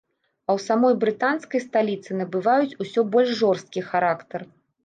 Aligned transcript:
А 0.47 0.51
ў 0.57 0.69
самой 0.69 0.95
брытанскай 1.03 1.61
сталіцы 1.67 2.17
набываюць 2.23 2.77
усё 2.87 3.07
больш 3.17 3.31
жорсткі 3.43 3.89
характар. 3.93 4.41